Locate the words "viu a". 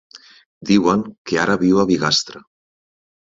1.65-1.87